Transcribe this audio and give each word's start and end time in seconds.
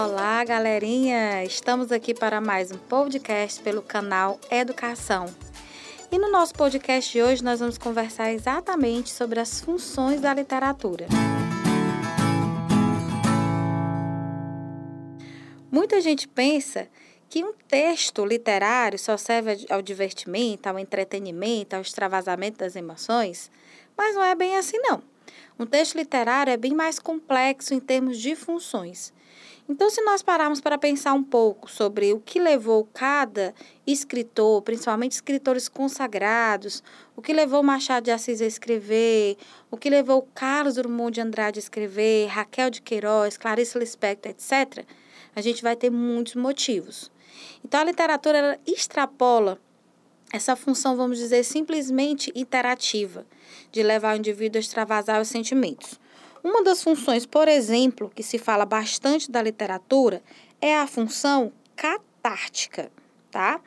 Olá, 0.00 0.44
galerinha! 0.44 1.42
Estamos 1.42 1.90
aqui 1.90 2.14
para 2.14 2.40
mais 2.40 2.70
um 2.70 2.78
podcast 2.78 3.60
pelo 3.60 3.82
canal 3.82 4.38
Educação. 4.48 5.26
E 6.08 6.16
no 6.16 6.30
nosso 6.30 6.54
podcast 6.54 7.10
de 7.10 7.20
hoje 7.20 7.42
nós 7.42 7.58
vamos 7.58 7.78
conversar 7.78 8.32
exatamente 8.32 9.10
sobre 9.10 9.40
as 9.40 9.60
funções 9.60 10.20
da 10.20 10.32
literatura. 10.32 11.08
Muita 15.68 16.00
gente 16.00 16.28
pensa 16.28 16.86
que 17.28 17.42
um 17.42 17.52
texto 17.66 18.24
literário 18.24 19.00
só 19.00 19.16
serve 19.16 19.66
ao 19.68 19.82
divertimento, 19.82 20.68
ao 20.68 20.78
entretenimento, 20.78 21.74
ao 21.74 21.82
extravasamento 21.82 22.58
das 22.58 22.76
emoções, 22.76 23.50
mas 23.96 24.14
não 24.14 24.22
é 24.22 24.36
bem 24.36 24.56
assim 24.56 24.78
não. 24.78 25.02
Um 25.58 25.66
texto 25.66 25.96
literário 25.96 26.52
é 26.52 26.56
bem 26.56 26.72
mais 26.72 27.00
complexo 27.00 27.74
em 27.74 27.80
termos 27.80 28.18
de 28.18 28.36
funções. 28.36 29.12
Então, 29.68 29.90
se 29.90 30.00
nós 30.02 30.22
pararmos 30.22 30.60
para 30.60 30.78
pensar 30.78 31.12
um 31.14 31.22
pouco 31.22 31.68
sobre 31.68 32.12
o 32.12 32.20
que 32.20 32.38
levou 32.38 32.88
cada 32.94 33.52
escritor, 33.84 34.62
principalmente 34.62 35.12
escritores 35.12 35.68
consagrados, 35.68 36.82
o 37.16 37.20
que 37.20 37.32
levou 37.32 37.62
Machado 37.62 38.04
de 38.04 38.12
Assis 38.12 38.40
a 38.40 38.46
escrever, 38.46 39.36
o 39.68 39.76
que 39.76 39.90
levou 39.90 40.26
Carlos 40.32 40.76
Drummond 40.76 41.14
de 41.14 41.20
Andrade 41.20 41.58
a 41.58 41.60
escrever, 41.60 42.28
Raquel 42.28 42.70
de 42.70 42.80
Queiroz, 42.80 43.36
Clarice 43.36 43.76
Lispector, 43.76 44.30
etc., 44.30 44.86
a 45.34 45.40
gente 45.40 45.62
vai 45.62 45.74
ter 45.74 45.90
muitos 45.90 46.36
motivos. 46.36 47.10
Então, 47.64 47.80
a 47.80 47.84
literatura 47.84 48.60
extrapola 48.64 49.58
essa 50.32 50.54
função, 50.54 50.96
vamos 50.96 51.18
dizer, 51.18 51.44
simplesmente 51.44 52.32
interativa, 52.34 53.26
de 53.72 53.82
levar 53.82 54.14
o 54.14 54.18
indivíduo 54.18 54.58
a 54.58 54.60
extravasar 54.60 55.20
os 55.20 55.28
sentimentos. 55.28 55.98
Uma 56.42 56.62
das 56.62 56.82
funções, 56.82 57.26
por 57.26 57.48
exemplo, 57.48 58.10
que 58.14 58.22
se 58.22 58.38
fala 58.38 58.64
bastante 58.64 59.30
da 59.30 59.42
literatura 59.42 60.22
é 60.60 60.76
a 60.76 60.86
função 60.86 61.52
catártica, 61.74 62.90
tá? 63.30 63.60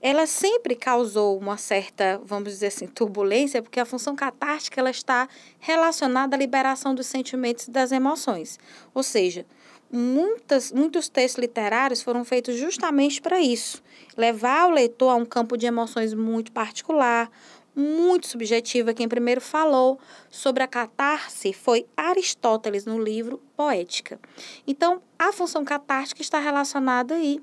Ela 0.00 0.26
sempre 0.26 0.74
causou 0.74 1.38
uma 1.38 1.56
certa, 1.56 2.20
vamos 2.24 2.50
dizer 2.50 2.66
assim, 2.66 2.86
turbulência, 2.86 3.62
porque 3.62 3.78
a 3.78 3.84
função 3.84 4.16
catártica 4.16 4.80
ela 4.80 4.90
está 4.90 5.28
relacionada 5.60 6.34
à 6.34 6.38
liberação 6.38 6.94
dos 6.94 7.06
sentimentos 7.06 7.68
e 7.68 7.70
das 7.70 7.92
emoções. 7.92 8.58
Ou 8.92 9.02
seja, 9.02 9.46
muitas, 9.92 10.72
muitos 10.72 11.08
textos 11.08 11.40
literários 11.40 12.02
foram 12.02 12.24
feitos 12.24 12.56
justamente 12.56 13.20
para 13.20 13.40
isso 13.40 13.82
levar 14.16 14.66
o 14.66 14.70
leitor 14.70 15.10
a 15.10 15.14
um 15.14 15.24
campo 15.24 15.56
de 15.56 15.66
emoções 15.66 16.14
muito 16.14 16.52
particular, 16.52 17.30
muito 17.74 18.26
subjetiva. 18.26 18.94
Quem 18.94 19.08
primeiro 19.08 19.40
falou 19.40 19.98
sobre 20.30 20.62
a 20.62 20.66
catarse 20.66 21.52
foi 21.52 21.86
Aristóteles 21.96 22.84
no 22.84 23.02
livro 23.02 23.40
Poética. 23.56 24.20
Então, 24.66 25.00
a 25.18 25.32
função 25.32 25.64
catártica 25.64 26.20
está 26.20 26.38
relacionada 26.38 27.14
aí 27.14 27.40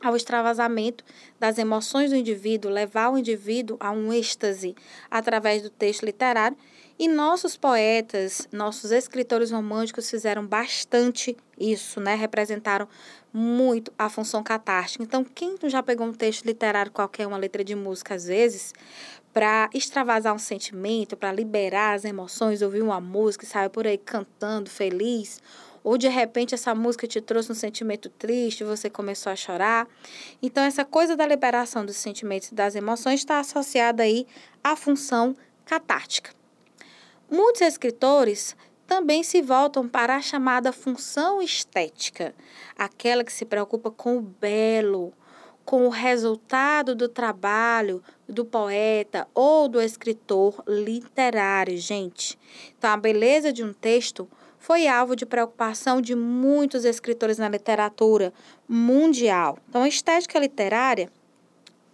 ao 0.00 0.14
extravasamento 0.14 1.04
das 1.40 1.58
emoções 1.58 2.10
do 2.10 2.16
indivíduo, 2.16 2.70
levar 2.70 3.10
o 3.10 3.18
indivíduo 3.18 3.76
a 3.80 3.90
um 3.90 4.12
êxtase 4.12 4.76
através 5.10 5.62
do 5.62 5.70
texto 5.70 6.04
literário. 6.04 6.56
E 6.98 7.06
nossos 7.06 7.56
poetas, 7.56 8.48
nossos 8.50 8.90
escritores 8.90 9.52
românticos 9.52 10.10
fizeram 10.10 10.44
bastante 10.44 11.36
isso, 11.56 12.00
né? 12.00 12.16
Representaram 12.16 12.88
muito 13.32 13.92
a 13.96 14.08
função 14.08 14.42
catártica. 14.42 15.04
Então, 15.04 15.22
quem 15.22 15.54
já 15.66 15.80
pegou 15.80 16.08
um 16.08 16.12
texto 16.12 16.44
literário, 16.44 16.90
qualquer 16.90 17.26
uma 17.28 17.36
letra 17.36 17.62
de 17.62 17.76
música, 17.76 18.16
às 18.16 18.24
vezes, 18.24 18.74
para 19.32 19.70
extravasar 19.72 20.34
um 20.34 20.38
sentimento, 20.38 21.16
para 21.16 21.30
liberar 21.30 21.94
as 21.94 22.04
emoções, 22.04 22.62
ouvir 22.62 22.82
uma 22.82 23.00
música 23.00 23.44
e 23.44 23.48
sair 23.48 23.68
por 23.68 23.86
aí 23.86 23.96
cantando, 23.96 24.68
feliz, 24.68 25.40
ou 25.84 25.96
de 25.96 26.08
repente 26.08 26.54
essa 26.54 26.74
música 26.74 27.06
te 27.06 27.20
trouxe 27.20 27.52
um 27.52 27.54
sentimento 27.54 28.08
triste, 28.08 28.64
você 28.64 28.90
começou 28.90 29.30
a 29.30 29.36
chorar. 29.36 29.86
Então 30.42 30.64
essa 30.64 30.84
coisa 30.84 31.14
da 31.14 31.24
liberação 31.24 31.86
dos 31.86 31.96
sentimentos 31.96 32.48
e 32.48 32.54
das 32.54 32.74
emoções 32.74 33.20
está 33.20 33.38
associada 33.38 34.02
aí 34.02 34.26
à 34.64 34.74
função 34.74 35.36
catártica. 35.64 36.37
Muitos 37.30 37.60
escritores 37.60 38.56
também 38.86 39.22
se 39.22 39.42
voltam 39.42 39.86
para 39.86 40.16
a 40.16 40.22
chamada 40.22 40.72
função 40.72 41.42
estética, 41.42 42.34
aquela 42.76 43.22
que 43.22 43.32
se 43.32 43.44
preocupa 43.44 43.90
com 43.90 44.16
o 44.16 44.22
belo, 44.22 45.12
com 45.62 45.86
o 45.86 45.90
resultado 45.90 46.94
do 46.94 47.06
trabalho 47.06 48.02
do 48.26 48.46
poeta 48.46 49.28
ou 49.34 49.68
do 49.68 49.78
escritor 49.78 50.62
literário, 50.66 51.76
gente. 51.76 52.38
Então, 52.78 52.90
a 52.90 52.96
beleza 52.96 53.52
de 53.52 53.62
um 53.62 53.74
texto 53.74 54.26
foi 54.58 54.88
alvo 54.88 55.14
de 55.14 55.26
preocupação 55.26 56.00
de 56.00 56.14
muitos 56.14 56.86
escritores 56.86 57.36
na 57.36 57.50
literatura 57.50 58.32
mundial. 58.66 59.58
Então, 59.68 59.82
a 59.82 59.88
estética 59.88 60.38
literária 60.38 61.10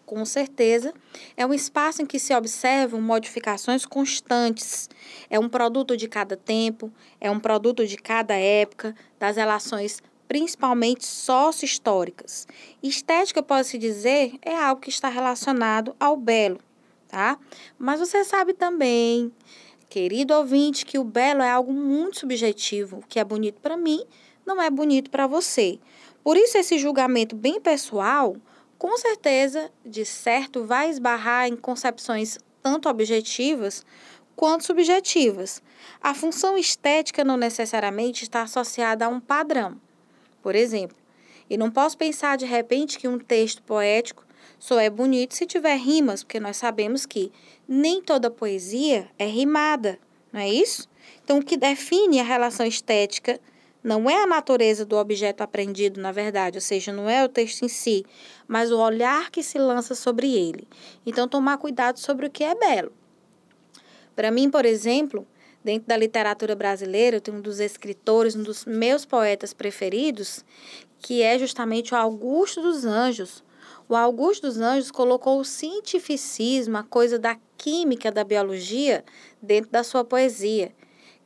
com 0.05 0.25
certeza, 0.25 0.93
é 1.37 1.47
um 1.47 1.55
espaço 1.55 2.03
em 2.03 2.07
que 2.07 2.19
se 2.19 2.35
observam 2.35 3.01
modificações 3.01 3.87
constantes. 3.87 4.89
É 5.29 5.39
um 5.39 5.49
produto 5.49 5.97
de 5.97 6.09
cada 6.09 6.37
tempo, 6.37 6.93
é 7.21 7.31
um 7.31 7.41
produto 7.41 7.87
de 7.87 7.97
cada 7.97 8.35
época, 8.35 8.95
das 9.19 9.37
relações 9.37 10.03
principalmente 10.27 11.07
sócio-históricas. 11.07 12.47
Estética, 12.83 13.43
pode-se 13.43 13.79
dizer, 13.79 14.35
é 14.43 14.57
algo 14.57 14.81
que 14.81 14.89
está 14.89 15.09
relacionado 15.09 15.95
ao 16.01 16.17
belo, 16.17 16.59
tá? 17.09 17.39
Mas 17.79 18.01
você 18.01 18.25
sabe 18.25 18.55
também, 18.55 19.31
querido 19.89 20.35
ouvinte, 20.35 20.87
que 20.87 20.99
o 20.99 21.05
belo 21.05 21.43
é 21.43 21.51
algo 21.51 21.73
muito 21.73 22.21
subjetivo. 22.21 22.99
O 22.99 23.07
que 23.07 23.21
é 23.21 23.25
bonito 23.25 23.61
para 23.61 23.77
mim 23.77 24.05
não 24.47 24.61
é 24.61 24.71
bonito 24.71 25.11
para 25.11 25.27
você. 25.27 25.79
Por 26.23 26.37
isso, 26.37 26.57
esse 26.57 26.79
julgamento 26.79 27.37
bem 27.37 27.61
pessoal, 27.61 28.37
com 28.85 28.99
certeza, 28.99 29.73
de 29.83 30.05
certo, 30.05 30.67
vai 30.67 30.91
esbarrar 30.91 31.49
em 31.49 31.57
concepções 31.57 32.37
tanto 32.63 32.87
objetivas 32.87 33.83
quanto 34.37 34.67
subjetivas. 34.67 35.63
A 36.03 36.13
função 36.13 36.59
estética 36.59 37.25
não 37.25 37.39
necessariamente 37.39 38.25
está 38.25 38.43
associada 38.43 39.07
a 39.07 39.09
um 39.09 39.19
padrão. 39.19 39.81
Por 40.43 40.55
exemplo, 40.55 40.99
e 41.49 41.57
não 41.57 41.71
posso 41.71 41.97
pensar 41.97 42.37
de 42.37 42.45
repente 42.45 42.99
que 42.99 43.09
um 43.09 43.19
texto 43.19 43.63
poético 43.63 44.23
só 44.59 44.79
é 44.79 44.91
bonito 44.91 45.33
se 45.33 45.47
tiver 45.47 45.77
rimas, 45.77 46.23
porque 46.23 46.39
nós 46.39 46.59
sabemos 46.59 47.07
que 47.07 47.33
nem 47.67 48.03
toda 48.03 48.31
poesia 48.31 49.09
é 49.19 49.25
rimada, 49.25 49.99
não 50.31 50.43
é 50.43 50.51
isso? 50.51 50.91
Então, 51.25 51.39
o 51.39 51.43
que 51.43 51.57
define 51.57 52.21
a 52.21 52.23
relação 52.23 52.67
estética 52.67 53.41
não 53.85 54.09
é 54.09 54.23
a 54.23 54.27
natureza 54.27 54.87
do 54.87 54.97
objeto 54.97 55.43
aprendido, 55.43 56.01
na 56.01 56.11
verdade, 56.11 56.57
ou 56.57 56.63
seja, 56.63 56.91
não 56.91 57.09
é 57.09 57.23
o 57.23 57.29
texto 57.29 57.63
em 57.65 57.69
si, 57.69 58.03
mas 58.49 58.73
o 58.73 58.79
olhar 58.79 59.31
que 59.31 59.43
se 59.43 59.59
lança 59.59 59.95
sobre 59.95 60.35
ele. 60.35 60.67
Então, 61.05 61.29
tomar 61.29 61.59
cuidado 61.59 61.99
sobre 61.99 62.27
o 62.27 62.31
que 62.31 62.43
é 62.43 62.55
belo. 62.55 62.91
Para 64.17 64.31
mim, 64.31 64.49
por 64.49 64.65
exemplo, 64.65 65.27
dentro 65.63 65.87
da 65.87 65.99
literatura 65.99 66.57
brasileira, 66.57 67.19
eu 67.19 67.21
tenho 67.21 67.37
um 67.37 67.43
dos 67.43 67.61
escritores, 67.61 68.35
um 68.35 68.43
dos 68.43 68.65
meus 68.65 69.05
poetas 69.05 69.53
preferidos, 69.53 70.43
que 70.99 71.21
é 71.21 71.39
justamente 71.39 71.93
o 71.93 71.97
Augusto 71.99 72.63
dos 72.63 72.87
Anjos. 72.87 73.45
O 73.87 73.95
Augusto 73.95 74.47
dos 74.47 74.59
Anjos 74.59 74.91
colocou 74.91 75.39
o 75.39 75.45
cientificismo, 75.45 76.79
a 76.79 76.83
coisa 76.83 77.19
da 77.19 77.37
química, 77.59 78.11
da 78.11 78.25
biologia, 78.25 79.05
dentro 79.43 79.71
da 79.71 79.85
sua 79.85 80.03
poesia. 80.03 80.73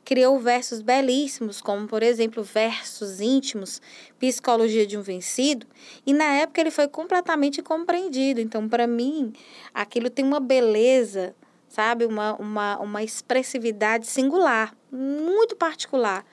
Criou 0.03 0.39
versos 0.39 0.81
belíssimos, 0.81 1.61
como, 1.61 1.87
por 1.87 2.01
exemplo, 2.01 2.43
versos 2.43 3.21
íntimos, 3.21 3.81
Psicologia 4.19 4.87
de 4.87 4.97
um 4.97 5.01
Vencido, 5.01 5.67
e 6.05 6.13
na 6.13 6.25
época 6.25 6.61
ele 6.61 6.71
foi 6.71 6.87
completamente 6.87 7.61
compreendido. 7.61 8.41
Então, 8.41 8.67
para 8.67 8.87
mim, 8.87 9.33
aquilo 9.73 10.09
tem 10.09 10.25
uma 10.25 10.39
beleza 10.39 11.35
sabe? 11.69 12.05
Uma, 12.05 12.33
uma, 12.35 12.79
uma 12.79 13.03
expressividade 13.03 14.07
singular, 14.07 14.75
muito 14.91 15.55
particular. 15.55 16.25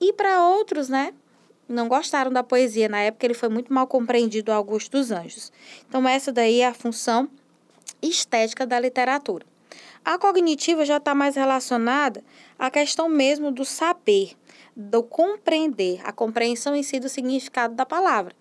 E 0.00 0.12
para 0.12 0.42
outros, 0.42 0.88
né? 0.88 1.12
Não 1.68 1.86
gostaram 1.86 2.32
da 2.32 2.42
poesia. 2.42 2.88
Na 2.88 3.00
época 3.00 3.26
ele 3.26 3.34
foi 3.34 3.48
muito 3.48 3.72
mal 3.72 3.86
compreendido, 3.86 4.50
Augusto 4.50 4.92
dos 4.92 5.12
Anjos. 5.12 5.52
Então, 5.88 6.08
essa 6.08 6.32
daí 6.32 6.60
é 6.60 6.66
a 6.66 6.74
função 6.74 7.28
estética 8.02 8.66
da 8.66 8.80
literatura. 8.80 9.46
A 10.02 10.18
cognitiva 10.18 10.84
já 10.84 10.96
está 10.96 11.14
mais 11.14 11.36
relacionada 11.36 12.24
à 12.60 12.70
questão 12.70 13.08
mesmo 13.08 13.50
do 13.50 13.64
saber, 13.64 14.36
do 14.76 15.02
compreender, 15.02 16.00
a 16.04 16.12
compreensão 16.12 16.76
em 16.76 16.82
si 16.82 17.00
do 17.00 17.08
significado 17.08 17.74
da 17.74 17.86
palavra. 17.86 18.36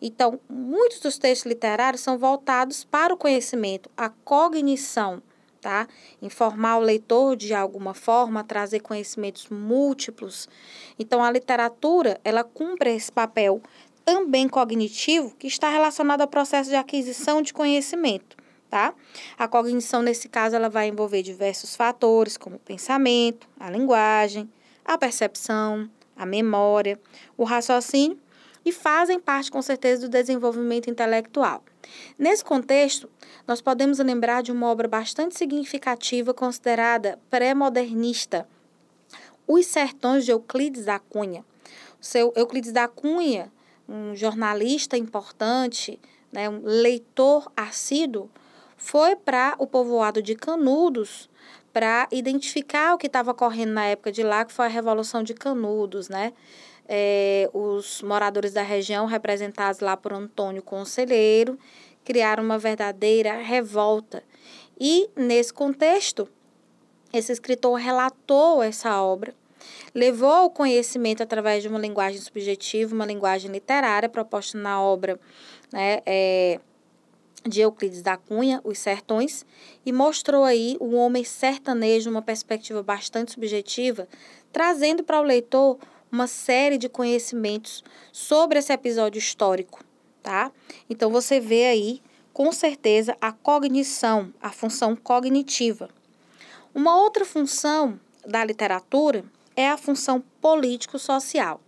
Então, 0.00 0.38
muitos 0.48 1.00
dos 1.00 1.18
textos 1.18 1.50
literários 1.50 2.00
são 2.00 2.16
voltados 2.16 2.84
para 2.84 3.12
o 3.12 3.16
conhecimento, 3.16 3.90
a 3.96 4.08
cognição 4.08 5.20
tá? 5.60 5.88
Informar 6.22 6.76
o 6.76 6.80
leitor 6.80 7.34
de 7.34 7.52
alguma 7.52 7.92
forma, 7.92 8.44
trazer 8.44 8.78
conhecimentos 8.78 9.48
múltiplos. 9.48 10.48
Então, 10.96 11.24
a 11.24 11.30
literatura, 11.30 12.20
ela 12.22 12.44
cumpre 12.44 12.94
esse 12.94 13.10
papel 13.10 13.60
também 14.04 14.48
cognitivo 14.48 15.34
que 15.36 15.48
está 15.48 15.68
relacionado 15.68 16.20
ao 16.20 16.28
processo 16.28 16.70
de 16.70 16.76
aquisição 16.76 17.42
de 17.42 17.52
conhecimento, 17.52 18.36
tá? 18.70 18.94
A 19.38 19.48
cognição, 19.48 20.02
nesse 20.02 20.28
caso, 20.28 20.56
ela 20.56 20.68
vai 20.68 20.88
envolver 20.88 21.22
diversos 21.22 21.76
fatores, 21.76 22.36
como 22.36 22.56
o 22.56 22.60
pensamento, 22.60 23.48
a 23.58 23.70
linguagem, 23.70 24.50
a 24.84 24.96
percepção, 24.96 25.90
a 26.16 26.24
memória, 26.24 26.98
o 27.36 27.44
raciocínio 27.44 28.18
e 28.64 28.72
fazem 28.72 29.20
parte, 29.20 29.48
com 29.50 29.62
certeza, 29.62 30.02
do 30.02 30.08
desenvolvimento 30.08 30.90
intelectual. 30.90 31.62
Nesse 32.18 32.44
contexto, 32.44 33.08
nós 33.46 33.60
podemos 33.60 34.00
lembrar 34.00 34.42
de 34.42 34.50
uma 34.50 34.66
obra 34.66 34.88
bastante 34.88 35.38
significativa 35.38 36.34
considerada 36.34 37.16
pré-modernista, 37.30 38.48
Os 39.46 39.66
Sertões 39.66 40.24
de 40.24 40.32
Euclides 40.32 40.86
da 40.86 40.98
Cunha. 40.98 41.44
O 42.00 42.04
seu 42.04 42.32
Euclides 42.34 42.72
da 42.72 42.88
Cunha, 42.88 43.52
um 43.88 44.16
jornalista 44.16 44.96
importante, 44.96 46.00
né, 46.32 46.48
um 46.48 46.60
leitor 46.64 47.50
assíduo, 47.56 48.28
foi 48.86 49.16
para 49.16 49.56
o 49.58 49.66
povoado 49.66 50.22
de 50.22 50.36
Canudos 50.36 51.28
para 51.72 52.06
identificar 52.12 52.94
o 52.94 52.98
que 52.98 53.08
estava 53.08 53.32
ocorrendo 53.32 53.72
na 53.72 53.84
época 53.86 54.12
de 54.12 54.22
lá, 54.22 54.44
que 54.44 54.52
foi 54.52 54.66
a 54.66 54.68
Revolução 54.68 55.24
de 55.24 55.34
Canudos, 55.34 56.08
né? 56.08 56.32
É, 56.88 57.50
os 57.52 58.00
moradores 58.02 58.52
da 58.52 58.62
região, 58.62 59.06
representados 59.06 59.80
lá 59.80 59.96
por 59.96 60.12
Antônio 60.12 60.62
Conselheiro, 60.62 61.58
criaram 62.04 62.44
uma 62.44 62.58
verdadeira 62.58 63.32
revolta. 63.38 64.22
E, 64.78 65.10
nesse 65.16 65.52
contexto, 65.52 66.28
esse 67.12 67.32
escritor 67.32 67.80
relatou 67.80 68.62
essa 68.62 69.02
obra, 69.02 69.34
levou 69.92 70.30
ao 70.30 70.48
conhecimento 70.48 71.24
através 71.24 71.60
de 71.60 71.68
uma 71.68 71.80
linguagem 71.80 72.20
subjetiva, 72.20 72.94
uma 72.94 73.04
linguagem 73.04 73.50
literária 73.50 74.08
proposta 74.08 74.56
na 74.56 74.80
obra 74.80 75.18
né, 75.72 76.02
é, 76.06 76.60
de 77.46 77.60
Euclides 77.60 78.02
da 78.02 78.16
Cunha, 78.16 78.60
Os 78.64 78.78
Sertões, 78.78 79.44
e 79.84 79.92
mostrou 79.92 80.44
aí 80.44 80.76
o 80.80 80.94
homem 80.94 81.24
sertanejo 81.24 82.10
numa 82.10 82.22
perspectiva 82.22 82.82
bastante 82.82 83.32
subjetiva, 83.32 84.08
trazendo 84.52 85.04
para 85.04 85.20
o 85.20 85.24
leitor 85.24 85.78
uma 86.10 86.26
série 86.26 86.78
de 86.78 86.88
conhecimentos 86.88 87.84
sobre 88.12 88.58
esse 88.58 88.72
episódio 88.72 89.18
histórico, 89.18 89.84
tá? 90.22 90.50
Então 90.88 91.10
você 91.10 91.40
vê 91.40 91.66
aí, 91.66 92.02
com 92.32 92.50
certeza, 92.52 93.16
a 93.20 93.32
cognição, 93.32 94.32
a 94.40 94.50
função 94.50 94.94
cognitiva. 94.96 95.90
Uma 96.74 97.00
outra 97.00 97.24
função 97.24 97.98
da 98.26 98.44
literatura 98.44 99.24
é 99.54 99.68
a 99.68 99.76
função 99.76 100.22
político-social 100.40 101.60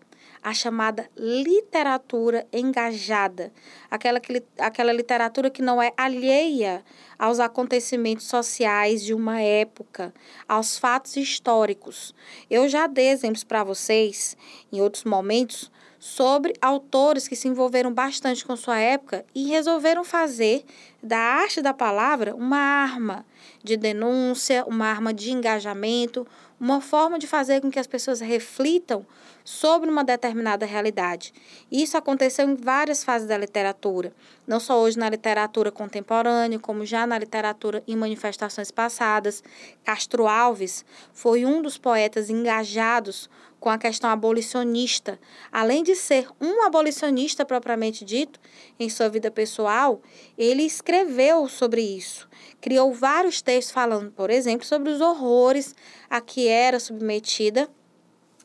a 0.42 0.54
chamada 0.54 1.08
literatura 1.16 2.46
engajada, 2.52 3.52
aquela, 3.90 4.20
que, 4.20 4.42
aquela 4.58 4.92
literatura 4.92 5.50
que 5.50 5.62
não 5.62 5.82
é 5.82 5.92
alheia 5.96 6.84
aos 7.18 7.40
acontecimentos 7.40 8.26
sociais 8.26 9.02
de 9.02 9.12
uma 9.12 9.40
época, 9.40 10.14
aos 10.48 10.78
fatos 10.78 11.16
históricos. 11.16 12.14
Eu 12.50 12.68
já 12.68 12.86
dei 12.86 13.08
exemplos 13.08 13.44
para 13.44 13.64
vocês 13.64 14.36
em 14.72 14.80
outros 14.80 15.04
momentos 15.04 15.70
sobre 15.98 16.54
autores 16.60 17.26
que 17.26 17.34
se 17.34 17.48
envolveram 17.48 17.92
bastante 17.92 18.44
com 18.44 18.54
sua 18.54 18.78
época 18.78 19.24
e 19.34 19.48
resolveram 19.48 20.04
fazer 20.04 20.64
da 21.02 21.18
arte 21.18 21.60
da 21.60 21.74
palavra 21.74 22.34
uma 22.34 22.58
arma 22.58 23.26
de 23.62 23.76
denúncia, 23.76 24.64
uma 24.66 24.86
arma 24.86 25.12
de 25.12 25.32
engajamento, 25.32 26.26
uma 26.60 26.80
forma 26.80 27.18
de 27.18 27.26
fazer 27.26 27.60
com 27.60 27.70
que 27.70 27.78
as 27.78 27.86
pessoas 27.86 28.20
reflitam 28.20 29.06
sobre 29.44 29.88
uma 29.88 30.04
determinada 30.04 30.66
realidade. 30.66 31.32
Isso 31.70 31.96
aconteceu 31.96 32.48
em 32.48 32.54
várias 32.54 33.02
fases 33.02 33.26
da 33.26 33.38
literatura, 33.38 34.12
não 34.46 34.60
só 34.60 34.78
hoje 34.80 34.98
na 34.98 35.08
literatura 35.08 35.70
contemporânea, 35.70 36.58
como 36.58 36.84
já 36.84 37.06
na 37.06 37.18
literatura 37.18 37.82
em 37.86 37.96
manifestações 37.96 38.70
passadas. 38.70 39.42
Castro 39.84 40.26
Alves 40.26 40.84
foi 41.12 41.46
um 41.46 41.62
dos 41.62 41.78
poetas 41.78 42.28
engajados 42.28 43.30
com 43.60 43.68
a 43.68 43.78
questão 43.78 44.08
abolicionista. 44.10 45.18
Além 45.50 45.82
de 45.82 45.94
ser 45.94 46.28
um 46.40 46.62
abolicionista 46.64 47.44
propriamente 47.44 48.04
dito, 48.04 48.38
em 48.78 48.88
sua 48.88 49.08
vida 49.08 49.30
pessoal, 49.30 50.00
ele 50.36 50.62
escreveu 50.62 51.48
sobre 51.48 51.80
isso. 51.80 52.28
Criou 52.60 52.92
vários 52.92 53.42
textos 53.42 53.72
falando, 53.72 54.10
por 54.12 54.30
exemplo, 54.30 54.66
sobre 54.66 54.90
os 54.90 55.00
horrores 55.00 55.74
a 56.08 56.20
que 56.20 56.48
era 56.48 56.78
submetida 56.78 57.68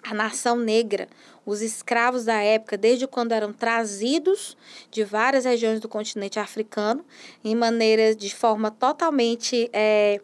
a 0.04 0.14
nação 0.14 0.58
negra, 0.58 1.08
os 1.46 1.62
escravos 1.62 2.26
da 2.26 2.36
época, 2.42 2.78
desde 2.78 3.08
quando 3.08 3.32
eram 3.32 3.54
trazidos 3.54 4.58
de 4.92 5.04
várias 5.04 5.46
regiões 5.46 5.80
do 5.80 5.88
continente 5.88 6.40
africano, 6.40 7.06
em 7.44 7.56
maneira 7.56 8.14
de 8.14 8.34
forma 8.34 8.70
totalmente 8.70 9.70
é, 9.72 10.20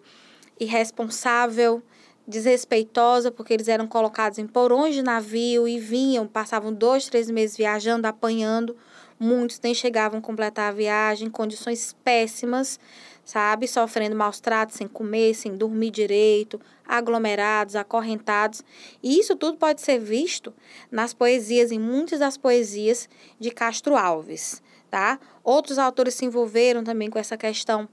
irresponsável, 0.59 1.81
desrespeitosa, 2.29 3.31
porque 3.31 3.53
eles 3.53 3.67
eram 3.67 3.87
colocados 3.87 4.37
em 4.37 4.45
porões 4.45 4.93
de 4.93 5.01
navio 5.01 5.67
e 5.67 5.79
vinham, 5.79 6.27
passavam 6.27 6.71
dois, 6.71 7.07
três 7.07 7.29
meses 7.29 7.57
viajando, 7.57 8.07
apanhando. 8.07 8.77
Muitos 9.19 9.59
nem 9.61 9.73
chegavam 9.73 10.19
a 10.19 10.21
completar 10.21 10.69
a 10.69 10.75
viagem, 10.75 11.29
condições 11.29 11.93
péssimas, 12.05 12.79
sabe? 13.25 13.67
Sofrendo 13.67 14.15
maus 14.15 14.39
tratos, 14.39 14.77
sem 14.77 14.87
comer, 14.87 15.33
sem 15.33 15.57
dormir 15.57 15.89
direito, 15.91 16.61
aglomerados, 16.87 17.75
acorrentados. 17.75 18.63
E 19.03 19.19
isso 19.19 19.35
tudo 19.35 19.57
pode 19.57 19.81
ser 19.81 19.99
visto 19.99 20.53
nas 20.89 21.13
poesias, 21.13 21.71
em 21.71 21.79
muitas 21.79 22.19
das 22.19 22.37
poesias 22.37 23.09
de 23.39 23.51
Castro 23.51 23.97
Alves, 23.97 24.61
tá? 24.89 25.19
Outros 25.43 25.77
autores 25.77 26.13
se 26.13 26.25
envolveram 26.25 26.83
também 26.83 27.09
com 27.09 27.19
essa 27.19 27.35
questão 27.35 27.89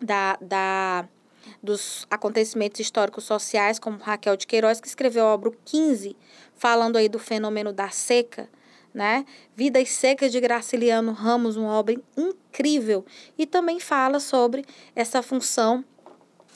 da, 0.00 0.38
da 0.40 1.06
dos 1.66 2.06
acontecimentos 2.10 2.80
históricos 2.80 3.24
sociais, 3.24 3.78
como 3.78 3.98
Raquel 3.98 4.36
de 4.36 4.46
Queiroz, 4.46 4.80
que 4.80 4.86
escreveu 4.86 5.26
a 5.26 5.34
obra 5.34 5.50
15, 5.64 6.16
falando 6.54 6.96
aí 6.96 7.08
do 7.08 7.18
fenômeno 7.18 7.72
da 7.72 7.90
seca, 7.90 8.48
né? 8.94 9.26
Vidas 9.54 9.90
Secas 9.90 10.32
de 10.32 10.40
Graciliano 10.40 11.12
Ramos, 11.12 11.56
uma 11.56 11.74
obra 11.74 11.94
incrível, 12.16 13.04
e 13.36 13.44
também 13.44 13.78
fala 13.78 14.20
sobre 14.20 14.64
essa 14.94 15.22
função 15.22 15.84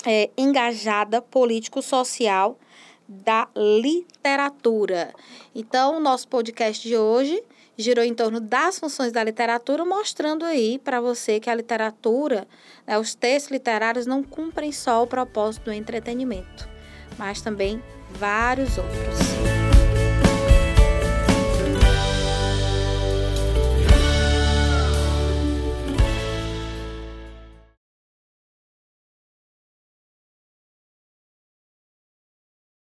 é, 0.06 0.30
engajada 0.38 1.20
político-social 1.20 2.58
da 3.06 3.48
literatura. 3.56 5.12
Então, 5.54 5.96
o 5.96 6.00
nosso 6.00 6.28
podcast 6.28 6.88
de 6.88 6.96
hoje 6.96 7.42
girou 7.80 8.04
em 8.04 8.14
torno 8.14 8.40
das 8.40 8.78
funções 8.78 9.12
da 9.12 9.22
literatura, 9.22 9.84
mostrando 9.84 10.44
aí 10.44 10.78
para 10.78 11.00
você 11.00 11.40
que 11.40 11.50
a 11.50 11.54
literatura, 11.54 12.46
né, 12.86 12.98
os 12.98 13.14
textos 13.14 13.50
literários 13.50 14.06
não 14.06 14.22
cumprem 14.22 14.72
só 14.72 15.02
o 15.02 15.06
propósito 15.06 15.64
do 15.64 15.72
entretenimento, 15.72 16.68
mas 17.18 17.40
também 17.40 17.82
vários 18.10 18.78
outros. 18.78 19.59